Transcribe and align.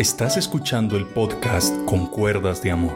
Estás 0.00 0.38
escuchando 0.38 0.96
el 0.96 1.04
podcast 1.04 1.76
Con 1.84 2.06
Cuerdas 2.06 2.62
de 2.62 2.70
Amor. 2.70 2.94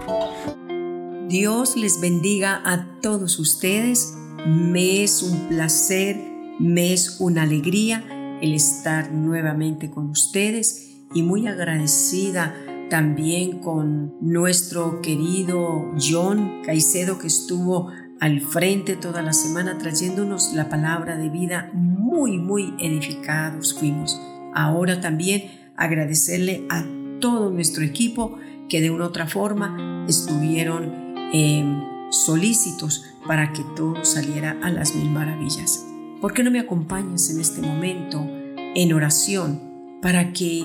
Dios 1.28 1.76
les 1.76 2.00
bendiga 2.00 2.62
a 2.64 2.98
todos 3.02 3.38
ustedes. 3.38 4.14
Me 4.46 5.04
es 5.04 5.22
un 5.22 5.48
placer, 5.48 6.16
me 6.58 6.94
es 6.94 7.20
una 7.20 7.42
alegría 7.42 8.02
el 8.40 8.54
estar 8.54 9.12
nuevamente 9.12 9.90
con 9.90 10.08
ustedes 10.08 11.04
y 11.12 11.20
muy 11.20 11.46
agradecida 11.46 12.54
también 12.88 13.58
con 13.58 14.14
nuestro 14.22 15.02
querido 15.02 15.92
John 16.00 16.62
Caicedo 16.64 17.18
que 17.18 17.26
estuvo 17.26 17.92
al 18.18 18.40
frente 18.40 18.96
toda 18.96 19.20
la 19.20 19.34
semana 19.34 19.76
trayéndonos 19.76 20.54
la 20.54 20.70
palabra 20.70 21.18
de 21.18 21.28
vida 21.28 21.70
muy, 21.74 22.38
muy 22.38 22.72
edificados 22.80 23.74
fuimos. 23.74 24.18
Ahora 24.54 25.02
también 25.02 25.63
agradecerle 25.76 26.66
a 26.70 26.84
todo 27.20 27.50
nuestro 27.50 27.84
equipo 27.84 28.38
que 28.68 28.80
de 28.80 28.90
una 28.90 29.04
u 29.04 29.06
otra 29.08 29.26
forma 29.26 30.04
estuvieron 30.08 31.14
em, 31.32 31.82
solícitos 32.10 33.04
para 33.26 33.52
que 33.52 33.64
todo 33.76 34.04
saliera 34.04 34.56
a 34.62 34.70
las 34.70 34.94
mil 34.94 35.10
maravillas. 35.10 35.84
¿Por 36.20 36.32
qué 36.32 36.42
no 36.42 36.50
me 36.50 36.60
acompañas 36.60 37.30
en 37.30 37.40
este 37.40 37.60
momento 37.60 38.26
en 38.56 38.92
oración 38.92 39.60
para 40.00 40.32
que 40.32 40.64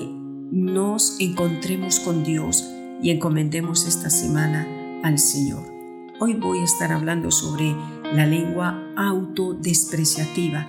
nos 0.50 1.20
encontremos 1.20 2.00
con 2.00 2.24
Dios 2.24 2.68
y 3.02 3.10
encomendemos 3.10 3.86
esta 3.86 4.10
semana 4.10 4.66
al 5.02 5.18
Señor? 5.18 5.62
Hoy 6.18 6.34
voy 6.34 6.58
a 6.58 6.64
estar 6.64 6.92
hablando 6.92 7.30
sobre 7.30 7.74
la 8.14 8.26
lengua 8.26 8.82
autodespreciativa. 8.96 10.68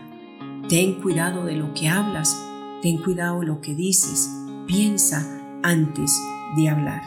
Ten 0.69 1.01
cuidado 1.01 1.45
de 1.45 1.55
lo 1.55 1.73
que 1.73 1.89
hablas, 1.89 2.37
ten 2.81 2.97
cuidado 2.97 3.43
lo 3.43 3.61
que 3.61 3.75
dices, 3.75 4.29
piensa 4.67 5.27
antes 5.63 6.19
de 6.55 6.69
hablar. 6.69 7.01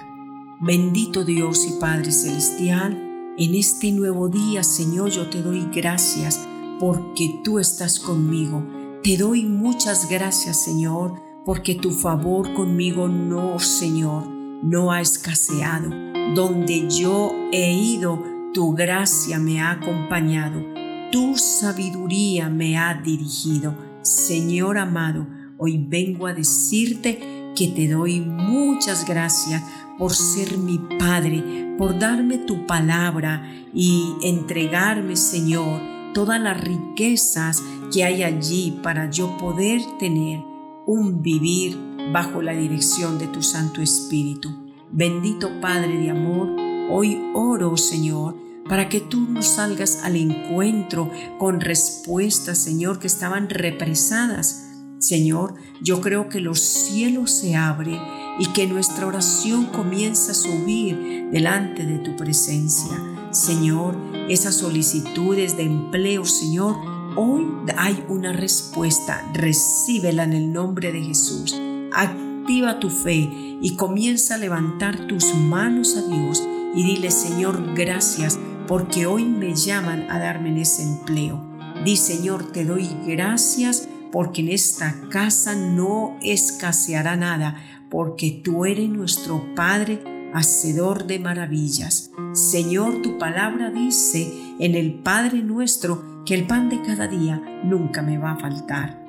Bendito 0.61 1.25
Dios 1.25 1.67
y 1.69 1.81
Padre 1.81 2.13
Celestial, 2.13 3.01
en 3.37 3.55
este 3.55 3.91
nuevo 3.91 4.29
día, 4.29 4.63
Señor, 4.63 5.11
yo 5.11 5.29
te 5.29 5.43
doy 5.43 5.69
gracias 5.75 6.41
porque 6.79 7.41
tú 7.43 7.59
estás 7.59 7.99
conmigo. 7.99 8.65
Te 9.03 9.17
doy 9.17 9.45
muchas 9.45 10.09
gracias, 10.09 10.65
Señor, 10.65 11.21
porque 11.45 11.75
tu 11.75 11.91
favor 11.91 12.55
conmigo 12.55 13.09
no, 13.09 13.59
Señor, 13.59 14.29
no 14.63 14.93
ha 14.93 15.01
escaseado. 15.01 15.91
Donde 16.35 16.89
yo 16.89 17.33
he 17.53 17.73
ido, 17.73 18.23
tu 18.55 18.73
gracia 18.73 19.39
me 19.39 19.61
ha 19.61 19.73
acompañado. 19.73 20.63
Tu 21.11 21.37
sabiduría 21.37 22.49
me 22.49 22.79
ha 22.79 22.95
dirigido. 22.95 23.75
Señor 24.03 24.79
amado, 24.79 25.27
hoy 25.59 25.79
vengo 25.89 26.27
a 26.27 26.35
decirte 26.35 27.53
que 27.57 27.69
te 27.69 27.89
doy 27.89 28.21
muchas 28.21 29.07
gracias 29.07 29.63
por 29.99 30.13
ser 30.15 30.59
mi 30.59 30.79
Padre, 30.99 31.75
por 31.79 31.99
darme 31.99 32.39
tu 32.39 32.67
palabra 32.67 33.49
y 33.73 34.15
entregarme, 34.23 35.17
Señor, 35.17 35.81
todas 36.13 36.41
las 36.41 36.61
riquezas 36.61 37.63
que 37.93 38.05
hay 38.05 38.23
allí 38.23 38.79
para 38.83 39.11
yo 39.11 39.37
poder 39.37 39.81
tener 39.99 40.41
un 40.87 41.23
vivir 41.23 41.79
bajo 42.13 42.43
la 42.43 42.53
dirección 42.53 43.19
de 43.19 43.29
tu 43.29 43.43
Santo 43.43 43.81
Espíritu. 43.81 44.51
Bendito 44.91 45.61
Padre 45.61 45.99
de 45.99 46.11
amor, 46.11 46.51
hoy 46.91 47.21
oro, 47.35 47.77
Señor, 47.77 48.37
para 48.69 48.89
que 48.89 49.01
tú 49.01 49.21
nos 49.21 49.47
salgas 49.47 50.01
al 50.03 50.17
encuentro 50.17 51.11
con 51.39 51.61
respuestas, 51.61 52.59
Señor, 52.59 52.99
que 52.99 53.07
estaban 53.07 53.49
represadas 53.49 54.74
Señor, 55.05 55.55
yo 55.83 56.01
creo 56.01 56.31
que 56.31 56.41
los 56.41 56.61
cielos 56.61 57.31
se 57.31 57.57
abren 57.57 58.01
y 58.39 58.47
que 58.55 58.67
nuestra 58.67 59.07
oración 59.07 59.67
comienza 59.67 60.33
a 60.33 60.35
subir 60.35 61.29
delante 61.31 61.85
de 61.85 61.99
tu 61.99 62.17
presencia. 62.17 62.99
Señor, 63.31 63.99
esas 64.31 64.57
solicitudes 64.57 65.59
de 65.59 65.65
empleo, 65.65 66.25
Señor, 66.25 66.75
hoy 67.17 67.47
hay 67.77 68.03
una 68.09 68.33
respuesta. 68.33 69.31
Recíbela 69.35 70.25
en 70.25 70.33
el 70.33 70.53
nombre 70.55 70.91
de 70.91 71.03
Jesús. 71.03 71.55
Activa 71.93 72.81
tu 72.81 72.89
fe 72.89 73.29
y 73.61 73.77
comienza 73.77 74.37
a 74.37 74.39
levantar 74.39 75.07
tus 75.07 75.35
manos 75.35 75.99
a 75.99 76.03
Dios 76.09 76.43
y 76.75 76.83
dile, 76.83 77.11
Señor, 77.11 77.75
gracias 77.75 78.39
porque 78.67 79.05
hoy 79.05 79.27
me 79.27 79.55
llaman 79.55 80.11
a 80.11 80.19
darme 80.19 80.59
ese 80.59 80.83
empleo. 80.83 81.45
Di, 81.85 81.99
Señor, 81.99 82.53
te 82.53 82.65
doy 82.65 82.89
gracias 83.07 83.89
porque 84.15 84.43
en 84.43 84.49
esta 84.51 84.95
casa 85.11 85.57
no 85.57 86.17
escaseará 86.23 87.17
nada, 87.17 87.57
porque 87.91 88.31
tú 88.45 88.65
eres 88.65 88.89
nuestro 88.89 89.45
Padre, 89.57 90.05
hacedor 90.33 91.09
de 91.09 91.19
maravillas. 91.19 92.13
Señor, 92.33 93.03
tu 93.03 93.19
palabra 93.19 93.73
dice 93.73 94.33
en 94.61 94.77
el 94.77 94.95
Padre 95.03 95.43
nuestro 95.43 96.23
que 96.25 96.35
el 96.35 96.47
pan 96.47 96.69
de 96.69 96.81
cada 96.81 97.09
día 97.09 97.43
nunca 97.65 98.03
me 98.03 98.17
va 98.17 98.31
a 98.31 98.39
faltar. 98.39 99.05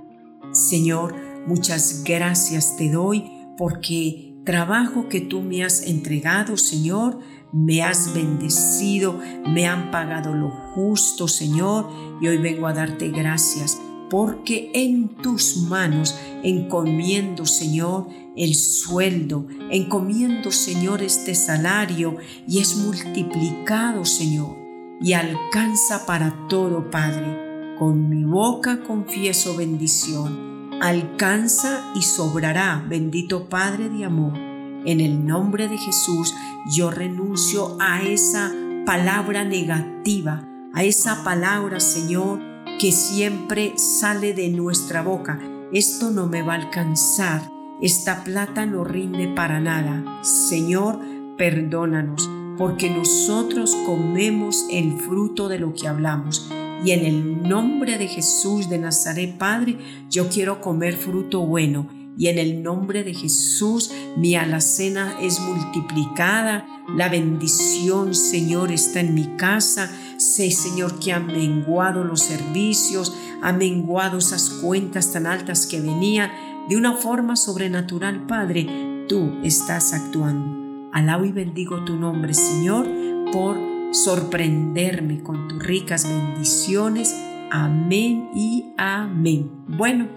Señor, 0.53 1.13
muchas 1.45 2.03
gracias 2.03 2.75
te 2.75 2.89
doy 2.89 3.31
porque 3.59 4.33
trabajo 4.43 5.07
que 5.07 5.21
tú 5.21 5.43
me 5.43 5.63
has 5.63 5.83
entregado, 5.83 6.57
Señor, 6.57 7.19
me 7.53 7.83
has 7.83 8.11
bendecido, 8.15 9.19
me 9.47 9.67
han 9.67 9.91
pagado 9.91 10.33
lo 10.33 10.49
justo, 10.49 11.27
Señor, 11.27 11.91
y 12.19 12.27
hoy 12.27 12.37
vengo 12.37 12.65
a 12.65 12.73
darte 12.73 13.11
gracias 13.11 13.79
porque 14.15 14.71
en 14.73 15.09
tus 15.09 15.57
manos 15.57 16.17
encomiendo, 16.41 17.45
Señor, 17.45 18.07
el 18.37 18.55
sueldo, 18.55 19.45
encomiendo, 19.69 20.53
Señor, 20.53 21.01
este 21.01 21.35
salario 21.35 22.15
y 22.47 22.59
es 22.59 22.77
multiplicado, 22.77 24.05
Señor, 24.05 24.55
y 25.01 25.11
alcanza 25.11 26.05
para 26.05 26.47
todo, 26.47 26.89
Padre. 26.89 27.75
Con 27.77 28.07
mi 28.07 28.23
boca 28.23 28.83
confieso 28.87 29.57
bendición, 29.57 30.79
alcanza 30.81 31.91
y 31.93 32.01
sobrará, 32.01 32.85
bendito 32.87 33.49
Padre 33.49 33.89
de 33.89 34.05
amor. 34.05 34.37
En 34.85 35.01
el 35.01 35.25
nombre 35.25 35.67
de 35.67 35.77
Jesús 35.77 36.33
yo 36.73 36.89
renuncio 36.89 37.75
a 37.81 38.01
esa 38.01 38.49
palabra 38.85 39.43
negativa, 39.43 40.47
a 40.73 40.85
esa 40.85 41.21
palabra, 41.25 41.81
Señor, 41.81 42.54
que 42.79 42.91
siempre 42.91 43.77
sale 43.77 44.33
de 44.33 44.49
nuestra 44.49 45.01
boca. 45.01 45.39
Esto 45.71 46.11
no 46.11 46.27
me 46.27 46.41
va 46.41 46.53
a 46.53 46.57
alcanzar. 46.57 47.49
Esta 47.81 48.23
plata 48.23 48.65
no 48.65 48.83
rinde 48.83 49.27
para 49.29 49.59
nada. 49.59 50.03
Señor, 50.23 50.99
perdónanos, 51.37 52.29
porque 52.57 52.89
nosotros 52.89 53.75
comemos 53.85 54.65
el 54.69 54.99
fruto 54.99 55.47
de 55.47 55.59
lo 55.59 55.73
que 55.73 55.87
hablamos. 55.87 56.49
Y 56.83 56.91
en 56.91 57.05
el 57.05 57.43
nombre 57.43 57.97
de 57.97 58.07
Jesús 58.07 58.69
de 58.69 58.77
Nazaret, 58.77 59.37
Padre, 59.37 59.77
yo 60.09 60.29
quiero 60.29 60.61
comer 60.61 60.95
fruto 60.95 61.45
bueno. 61.45 61.87
Y 62.17 62.27
en 62.27 62.39
el 62.39 62.63
nombre 62.63 63.03
de 63.03 63.13
Jesús, 63.13 63.91
mi 64.17 64.35
alacena 64.35 65.17
es 65.21 65.39
multiplicada. 65.39 66.65
La 66.87 67.09
bendición, 67.09 68.13
Señor, 68.13 68.71
está 68.71 68.99
en 68.99 69.13
mi 69.13 69.35
casa 69.37 69.89
Sé, 70.17 70.49
Señor, 70.51 70.99
que 70.99 71.11
ha 71.11 71.19
menguado 71.19 72.03
los 72.03 72.21
servicios, 72.21 73.15
ha 73.41 73.51
menguado 73.51 74.17
esas 74.17 74.49
cuentas 74.49 75.11
tan 75.11 75.27
altas 75.27 75.65
que 75.65 75.81
venían 75.81 76.31
de 76.69 76.77
una 76.77 76.93
forma 76.93 77.35
sobrenatural, 77.35 78.25
Padre. 78.25 79.05
Tú 79.09 79.33
estás 79.43 79.93
actuando. 79.93 80.89
Alabo 80.93 81.25
y 81.25 81.31
bendigo 81.33 81.83
tu 81.83 81.97
nombre, 81.97 82.33
Señor, 82.33 82.87
por 83.33 83.57
sorprenderme 83.91 85.21
con 85.21 85.49
tus 85.49 85.61
ricas 85.61 86.07
bendiciones. 86.07 87.13
Amén 87.51 88.29
y 88.33 88.73
amén. 88.77 89.51
Bueno, 89.67 90.07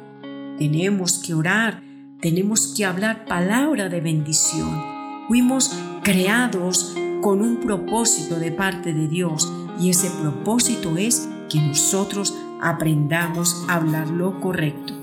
tenemos 0.58 1.18
que 1.18 1.34
orar, 1.34 1.82
tenemos 2.20 2.72
que 2.76 2.84
hablar 2.84 3.24
palabra 3.24 3.88
de 3.88 4.00
bendición. 4.00 4.80
Fuimos 5.26 5.72
creados 6.08 6.94
con 7.20 7.42
un 7.42 7.60
propósito 7.60 8.38
de 8.38 8.50
parte 8.50 8.94
de 8.94 9.08
Dios 9.08 9.52
y 9.78 9.90
ese 9.90 10.08
propósito 10.08 10.96
es 10.96 11.28
que 11.50 11.60
nosotros 11.60 12.34
aprendamos 12.62 13.66
a 13.68 13.74
hablar 13.74 14.08
lo 14.08 14.40
correcto. 14.40 14.94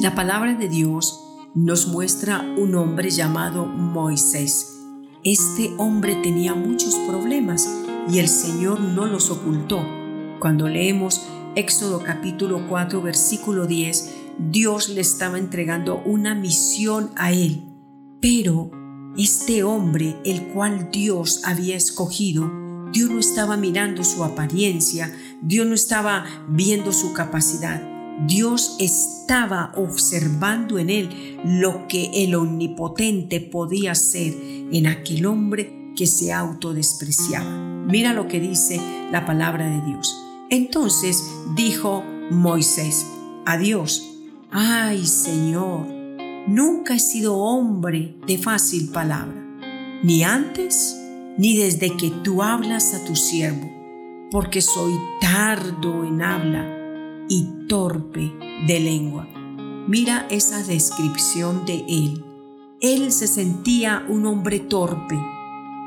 La 0.00 0.14
palabra 0.14 0.54
de 0.54 0.68
Dios 0.68 1.24
nos 1.56 1.88
muestra 1.88 2.54
un 2.56 2.76
hombre 2.76 3.10
llamado 3.10 3.66
Moisés. 3.66 4.78
Este 5.24 5.74
hombre 5.76 6.14
tenía 6.22 6.54
muchos 6.54 6.94
problemas 7.08 7.68
y 8.08 8.20
el 8.20 8.28
Señor 8.28 8.78
no 8.78 9.06
los 9.06 9.32
ocultó. 9.32 9.84
Cuando 10.38 10.68
leemos 10.68 11.26
Éxodo 11.56 12.04
capítulo 12.04 12.68
4 12.68 13.02
versículo 13.02 13.66
10, 13.66 14.14
Dios 14.38 14.88
le 14.88 15.00
estaba 15.00 15.36
entregando 15.36 16.00
una 16.04 16.36
misión 16.36 17.10
a 17.16 17.32
él. 17.32 17.64
Pero 18.20 18.77
este 19.18 19.64
hombre, 19.64 20.16
el 20.24 20.44
cual 20.48 20.90
Dios 20.92 21.42
había 21.44 21.76
escogido, 21.76 22.50
Dios 22.92 23.10
no 23.10 23.18
estaba 23.18 23.56
mirando 23.56 24.04
su 24.04 24.24
apariencia, 24.24 25.12
Dios 25.42 25.66
no 25.66 25.74
estaba 25.74 26.24
viendo 26.48 26.92
su 26.92 27.12
capacidad. 27.12 27.82
Dios 28.26 28.76
estaba 28.80 29.72
observando 29.76 30.78
en 30.78 30.90
él 30.90 31.38
lo 31.44 31.86
que 31.86 32.24
el 32.24 32.34
omnipotente 32.34 33.40
podía 33.40 33.92
hacer 33.92 34.34
en 34.72 34.86
aquel 34.86 35.26
hombre 35.26 35.92
que 35.96 36.06
se 36.06 36.32
autodespreciaba. 36.32 37.48
Mira 37.86 38.12
lo 38.12 38.26
que 38.26 38.40
dice 38.40 38.80
la 39.12 39.24
palabra 39.24 39.68
de 39.68 39.84
Dios. 39.86 40.16
Entonces 40.50 41.22
dijo 41.54 42.02
Moisés 42.30 43.06
a 43.46 43.56
Dios, 43.56 44.02
ay 44.50 45.06
Señor, 45.06 45.97
nunca 46.48 46.94
he 46.94 46.98
sido 46.98 47.36
hombre 47.36 48.16
de 48.26 48.38
fácil 48.38 48.90
palabra, 48.90 49.44
ni 50.02 50.22
antes 50.24 50.96
ni 51.36 51.56
desde 51.56 51.96
que 51.96 52.10
tú 52.10 52.42
hablas 52.42 52.94
a 52.94 53.04
tu 53.04 53.14
siervo, 53.14 53.70
porque 54.30 54.60
soy 54.60 54.92
tardo 55.20 56.04
en 56.04 56.22
habla 56.22 56.66
y 57.28 57.66
torpe 57.68 58.32
de 58.66 58.80
lengua. 58.80 59.28
Mira 59.86 60.26
esa 60.30 60.62
descripción 60.62 61.64
de 61.64 61.84
él. 61.88 62.24
Él 62.80 63.12
se 63.12 63.26
sentía 63.26 64.04
un 64.08 64.26
hombre 64.26 64.58
torpe. 64.58 65.18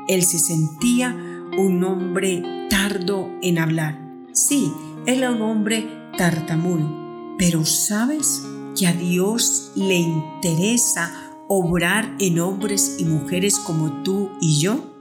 Él 0.08 0.22
se 0.22 0.38
sentía 0.38 1.14
un 1.58 1.84
hombre 1.84 2.42
tardo 2.68 3.30
en 3.42 3.58
hablar. 3.58 4.00
Sí, 4.32 4.72
él 5.06 5.18
era 5.18 5.30
un 5.30 5.42
hombre 5.42 5.88
tartamudo. 6.16 7.36
Pero 7.38 7.64
¿sabes 7.64 8.42
que 8.78 8.86
a 8.86 8.92
Dios 8.92 9.72
le 9.74 9.96
interesa 9.96 11.12
obrar 11.48 12.14
en 12.18 12.40
hombres 12.40 12.96
y 12.98 13.04
mujeres 13.04 13.58
como 13.58 14.02
tú 14.02 14.30
y 14.40 14.60
yo? 14.60 14.92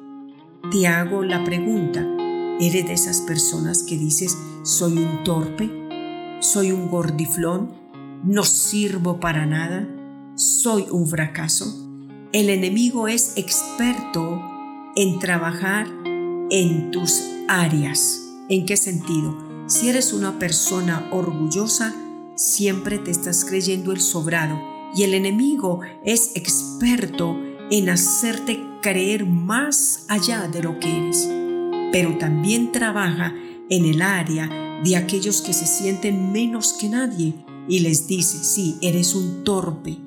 Te 0.71 0.87
hago 0.87 1.23
la 1.23 1.43
pregunta. 1.43 2.05
¿Eres 2.59 2.85
de 2.85 2.93
esas 2.93 3.21
personas 3.21 3.83
que 3.83 3.97
dices, 3.97 4.37
soy 4.63 4.97
un 4.97 5.23
torpe? 5.23 5.81
soy 6.41 6.71
un 6.71 6.89
gordiflón, 6.89 7.71
no 8.23 8.43
sirvo 8.43 9.19
para 9.19 9.45
nada, 9.45 9.87
soy 10.35 10.87
un 10.89 11.07
fracaso. 11.07 11.87
El 12.33 12.49
enemigo 12.49 13.07
es 13.07 13.33
experto 13.35 14.41
en 14.95 15.19
trabajar 15.19 15.87
en 16.49 16.89
tus 16.91 17.21
áreas. 17.47 18.21
¿En 18.49 18.65
qué 18.65 18.75
sentido? 18.75 19.37
Si 19.67 19.89
eres 19.89 20.13
una 20.13 20.39
persona 20.39 21.07
orgullosa, 21.11 21.93
siempre 22.41 22.97
te 22.97 23.11
estás 23.11 23.45
creyendo 23.45 23.91
el 23.91 24.01
sobrado 24.01 24.59
y 24.95 25.03
el 25.03 25.13
enemigo 25.13 25.81
es 26.03 26.31
experto 26.35 27.37
en 27.69 27.89
hacerte 27.89 28.59
creer 28.81 29.25
más 29.27 30.05
allá 30.07 30.47
de 30.47 30.63
lo 30.63 30.79
que 30.79 30.89
eres. 30.89 31.29
Pero 31.91 32.17
también 32.17 32.71
trabaja 32.71 33.35
en 33.69 33.85
el 33.85 34.01
área 34.01 34.49
de 34.83 34.95
aquellos 34.95 35.41
que 35.41 35.53
se 35.53 35.67
sienten 35.67 36.31
menos 36.31 36.73
que 36.73 36.89
nadie 36.89 37.35
y 37.67 37.81
les 37.81 38.07
dice, 38.07 38.43
sí, 38.43 38.77
eres 38.81 39.13
un 39.13 39.43
torpe. 39.43 39.99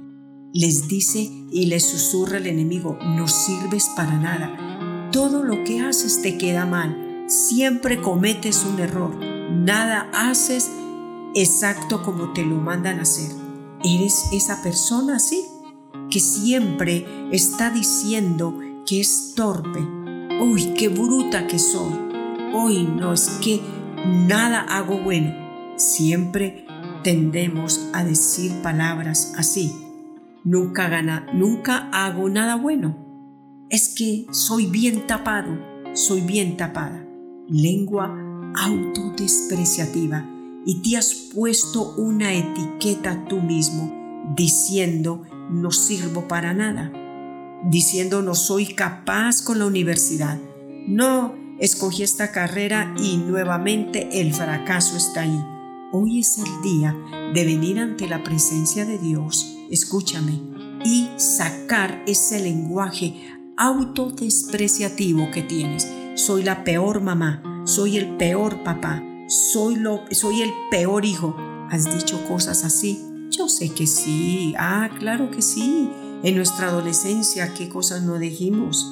Les 0.53 0.89
dice 0.89 1.31
y 1.53 1.67
les 1.67 1.85
susurra 1.85 2.39
el 2.39 2.49
enemigo, 2.49 2.99
no 3.01 3.29
sirves 3.29 3.89
para 3.97 4.19
nada. 4.19 5.11
Todo 5.13 5.45
lo 5.45 5.63
que 5.63 5.81
haces 5.81 6.21
te 6.21 6.37
queda 6.37 6.67
mal. 6.67 7.25
Siempre 7.29 8.01
cometes 8.01 8.65
un 8.65 8.81
error. 8.81 9.15
Nada 9.51 10.11
haces 10.13 10.69
exacto 11.35 12.03
como 12.03 12.33
te 12.33 12.45
lo 12.45 12.57
mandan 12.57 13.01
hacer. 13.01 13.31
¿Eres 13.83 14.29
esa 14.33 14.63
persona 14.63 15.17
así? 15.17 15.45
Que 16.11 16.21
siempre 16.21 17.07
está 17.33 17.71
diciendo 17.71 18.59
que 18.87 19.01
es 19.01 19.35
torpe. 19.35 19.81
Uy, 20.41 20.75
qué 20.75 20.89
bruta 20.89 21.47
que 21.47 21.59
soy. 21.59 21.93
Hoy 22.55 22.85
no 22.85 23.13
es 23.13 23.29
que 23.43 23.61
nada 24.07 24.61
hago 24.61 24.99
bueno. 24.99 25.35
Siempre 25.77 26.67
tendemos 27.03 27.89
a 27.93 28.05
decir 28.05 28.53
palabras 28.63 29.35
así. 29.37 29.73
Nunca 30.45 30.89
gana, 30.89 31.27
nunca 31.35 31.89
hago 31.93 32.29
nada 32.29 32.57
bueno. 32.57 32.97
Es 33.71 33.89
que 33.89 34.27
soy 34.31 34.67
bien 34.67 35.07
tapado, 35.07 35.59
soy 35.95 36.21
bien 36.21 36.57
tapada. 36.57 37.05
Lengua 37.49 38.15
autodespreciativa 38.55 40.34
y 40.66 40.82
te 40.82 40.96
has 40.96 41.12
puesto 41.34 41.94
una 41.96 42.32
etiqueta 42.34 43.26
tú 43.28 43.40
mismo 43.40 43.93
diciendo 44.37 45.22
no 45.50 45.70
sirvo 45.70 46.26
para 46.26 46.55
nada, 46.55 46.93
diciendo 47.69 48.22
no 48.22 48.34
soy 48.34 48.66
capaz 48.75 49.43
con 49.43 49.58
la 49.58 49.66
universidad, 49.66 50.38
no 50.87 51.34
escogí 51.61 52.02
esta 52.02 52.32
carrera 52.32 52.94
y 52.99 53.16
nuevamente 53.19 54.20
el 54.20 54.32
fracaso 54.32 54.96
está 54.96 55.22
ahí. 55.22 55.40
Hoy 55.93 56.20
es 56.20 56.38
el 56.38 56.62
día 56.62 56.96
de 57.34 57.44
venir 57.44 57.78
ante 57.78 58.08
la 58.08 58.25
presencia 58.25 58.84
de 58.84 58.99
Dios, 58.99 59.56
escúchame, 59.70 60.40
y 60.84 61.08
sacar 61.16 62.02
ese 62.06 62.40
lenguaje 62.40 63.14
autodespreciativo 63.56 65.31
que 65.31 65.43
tienes. 65.43 65.88
Soy 66.16 66.43
la 66.43 66.64
peor 66.64 67.00
mamá, 67.00 67.62
soy 67.64 67.96
el 67.96 68.16
peor 68.16 68.64
papá, 68.64 69.02
soy, 69.29 69.76
lo, 69.76 70.05
soy 70.11 70.43
el 70.43 70.53
peor 70.71 71.05
hijo. 71.05 71.37
¿Has 71.71 71.85
dicho 71.97 72.23
cosas 72.29 72.65
así? 72.65 73.05
Yo 73.31 73.49
sé 73.49 73.71
que 73.71 73.87
sí, 73.87 74.55
ah, 74.59 74.91
claro 74.99 75.31
que 75.31 75.43
sí. 75.43 75.91
En 76.23 76.37
nuestra 76.37 76.69
adolescencia, 76.69 77.53
¿qué 77.55 77.69
cosas 77.69 78.03
no 78.03 78.19
dijimos? 78.19 78.87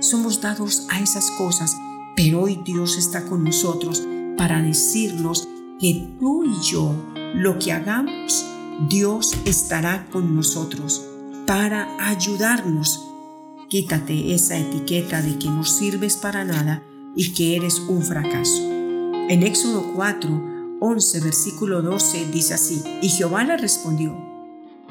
Somos 0.00 0.40
dados 0.40 0.86
a 0.90 1.00
esas 1.00 1.30
cosas 1.32 1.74
pero 2.16 2.40
hoy 2.40 2.58
Dios 2.64 2.96
está 2.96 3.26
con 3.26 3.44
nosotros 3.44 4.02
para 4.38 4.62
decirnos 4.62 5.46
que 5.78 6.16
tú 6.18 6.44
y 6.44 6.54
yo, 6.64 6.94
lo 7.34 7.58
que 7.58 7.72
hagamos, 7.72 8.44
Dios 8.88 9.36
estará 9.44 10.08
con 10.10 10.34
nosotros 10.34 11.04
para 11.46 12.08
ayudarnos. 12.08 13.02
Quítate 13.68 14.32
esa 14.34 14.56
etiqueta 14.56 15.20
de 15.20 15.38
que 15.38 15.48
no 15.48 15.62
sirves 15.64 16.16
para 16.16 16.44
nada 16.44 16.82
y 17.14 17.34
que 17.34 17.56
eres 17.56 17.80
un 17.80 18.02
fracaso. 18.02 18.75
En 19.28 19.42
Éxodo 19.42 19.92
4, 19.96 20.78
11, 20.78 21.20
versículo 21.20 21.82
12 21.82 22.26
dice 22.32 22.54
así, 22.54 22.80
y 23.02 23.08
Jehová 23.08 23.42
le 23.42 23.56
respondió, 23.56 24.16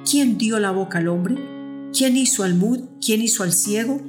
¿quién 0.03 0.37
dio 0.37 0.59
la 0.59 0.71
boca 0.71 0.97
al 0.97 1.07
hombre? 1.07 1.37
¿Quién 1.97 2.17
hizo 2.17 2.43
al 2.43 2.53
mudo? 2.53 2.89
¿Quién 2.99 3.21
hizo 3.21 3.43
al 3.43 3.53
ciego? 3.53 4.01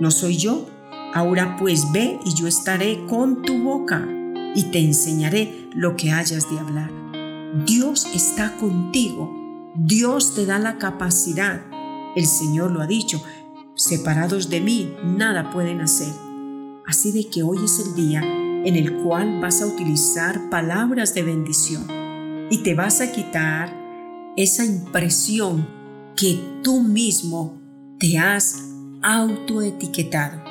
¿No 0.00 0.10
soy 0.10 0.38
yo? 0.38 0.68
Ahora 1.14 1.56
pues 1.56 1.92
ve 1.92 2.18
y 2.24 2.34
yo 2.34 2.48
estaré 2.48 3.06
con 3.06 3.42
tu 3.42 3.62
boca 3.62 4.08
y 4.56 4.64
te 4.72 4.80
enseñaré 4.80 5.68
lo 5.72 5.94
que 5.94 6.10
hayas 6.10 6.50
de 6.50 6.58
hablar. 6.58 6.90
Dios 7.64 8.08
está 8.12 8.56
contigo. 8.56 9.72
Dios 9.76 10.34
te 10.34 10.46
da 10.46 10.58
la 10.58 10.78
capacidad. 10.78 11.62
El 12.16 12.26
Señor 12.26 12.72
lo 12.72 12.80
ha 12.80 12.88
dicho. 12.88 13.22
Separados 13.76 14.50
de 14.50 14.60
mí, 14.60 14.92
nada 15.04 15.52
pueden 15.52 15.80
hacer. 15.80 16.12
Así 16.88 17.12
de 17.12 17.28
que 17.28 17.44
hoy 17.44 17.58
es 17.64 17.78
el 17.86 17.94
día 17.94 18.20
en 18.64 18.76
el 18.76 19.02
cual 19.02 19.40
vas 19.40 19.62
a 19.62 19.66
utilizar 19.66 20.50
palabras 20.50 21.14
de 21.14 21.22
bendición 21.22 21.86
y 22.50 22.62
te 22.62 22.74
vas 22.74 23.00
a 23.00 23.12
quitar 23.12 23.74
esa 24.36 24.64
impresión 24.64 25.68
que 26.16 26.40
tú 26.62 26.80
mismo 26.80 27.60
te 27.98 28.18
has 28.18 28.56
autoetiquetado 29.02 30.50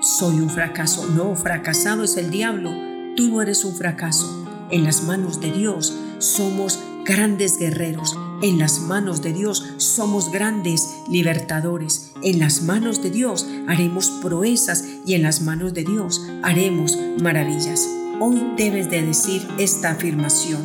soy 0.00 0.40
un 0.40 0.50
fracaso. 0.50 1.04
No, 1.08 1.34
fracasado 1.34 2.04
es 2.04 2.16
el 2.16 2.30
diablo. 2.30 2.70
Tú 3.16 3.28
no 3.28 3.42
eres 3.42 3.64
un 3.64 3.74
fracaso. 3.74 4.46
En 4.70 4.84
las 4.84 5.02
manos 5.02 5.40
de 5.40 5.50
Dios 5.50 5.98
somos 6.18 6.78
grandes 7.04 7.58
guerreros. 7.58 8.16
En 8.42 8.58
las 8.58 8.80
manos 8.80 9.22
de 9.22 9.32
Dios 9.32 9.64
somos 9.78 10.30
grandes 10.30 10.94
libertadores. 11.08 12.12
En 12.22 12.38
las 12.38 12.62
manos 12.62 13.02
de 13.02 13.10
Dios 13.10 13.46
haremos 13.66 14.10
proezas 14.10 14.84
y 15.06 15.14
en 15.14 15.22
las 15.22 15.40
manos 15.40 15.72
de 15.72 15.84
Dios 15.84 16.20
haremos 16.42 16.98
maravillas. 17.22 17.88
Hoy 18.20 18.42
debes 18.58 18.90
de 18.90 19.02
decir 19.02 19.40
esta 19.58 19.92
afirmación. 19.92 20.60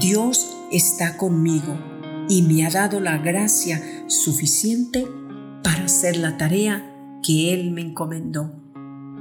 Dios 0.00 0.56
está 0.70 1.16
conmigo 1.16 1.76
y 2.28 2.42
me 2.42 2.64
ha 2.64 2.70
dado 2.70 3.00
la 3.00 3.18
gracia 3.18 3.82
suficiente 4.06 5.08
para 5.64 5.86
hacer 5.86 6.16
la 6.16 6.36
tarea 6.36 7.18
que 7.24 7.52
Él 7.52 7.72
me 7.72 7.80
encomendó. 7.80 8.52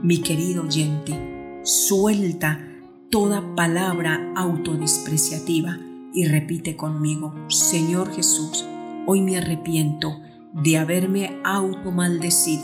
Mi 0.03 0.19
querido 0.19 0.63
oyente, 0.63 1.61
suelta 1.63 2.59
toda 3.09 3.55
palabra 3.55 4.31
autodespreciativa 4.35 5.79
y 6.13 6.25
repite 6.25 6.75
conmigo, 6.75 7.33
Señor 7.47 8.13
Jesús, 8.13 8.65
hoy 9.07 9.21
me 9.21 9.37
arrepiento 9.37 10.19
de 10.53 10.77
haberme 10.77 11.39
automaldecido 11.43 12.63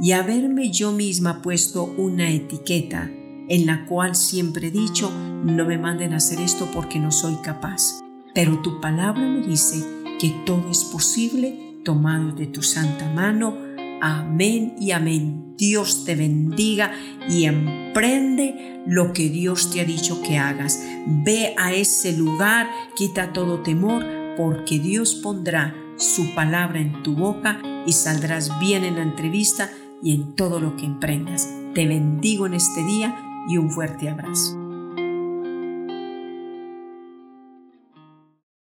y 0.00 0.12
haberme 0.12 0.70
yo 0.70 0.92
misma 0.92 1.42
puesto 1.42 1.84
una 1.84 2.30
etiqueta 2.30 3.10
en 3.48 3.66
la 3.66 3.86
cual 3.86 4.14
siempre 4.14 4.68
he 4.68 4.70
dicho, 4.70 5.10
no 5.44 5.64
me 5.64 5.78
manden 5.78 6.12
a 6.12 6.16
hacer 6.16 6.40
esto 6.40 6.68
porque 6.72 6.98
no 6.98 7.10
soy 7.10 7.34
capaz. 7.42 8.00
Pero 8.34 8.60
tu 8.62 8.80
palabra 8.80 9.22
me 9.22 9.46
dice 9.46 9.84
que 10.20 10.30
todo 10.46 10.70
es 10.70 10.84
posible 10.84 11.80
tomado 11.84 12.32
de 12.32 12.46
tu 12.46 12.62
santa 12.62 13.10
mano 13.12 13.56
Amén 14.00 14.74
y 14.80 14.92
amén. 14.92 15.54
Dios 15.56 16.04
te 16.04 16.14
bendiga 16.14 16.92
y 17.28 17.44
emprende 17.44 18.82
lo 18.86 19.12
que 19.12 19.28
Dios 19.28 19.70
te 19.70 19.80
ha 19.80 19.84
dicho 19.84 20.22
que 20.22 20.38
hagas. 20.38 20.82
Ve 21.06 21.54
a 21.58 21.72
ese 21.74 22.16
lugar, 22.16 22.68
quita 22.96 23.32
todo 23.32 23.60
temor, 23.60 24.04
porque 24.36 24.78
Dios 24.78 25.14
pondrá 25.16 25.74
su 25.96 26.34
palabra 26.34 26.80
en 26.80 27.02
tu 27.02 27.14
boca 27.14 27.60
y 27.86 27.92
saldrás 27.92 28.58
bien 28.58 28.84
en 28.84 28.96
la 28.96 29.02
entrevista 29.02 29.70
y 30.02 30.14
en 30.14 30.34
todo 30.34 30.60
lo 30.60 30.76
que 30.76 30.86
emprendas. 30.86 31.48
Te 31.74 31.86
bendigo 31.86 32.46
en 32.46 32.54
este 32.54 32.82
día 32.84 33.22
y 33.48 33.58
un 33.58 33.70
fuerte 33.70 34.08
abrazo. 34.08 34.59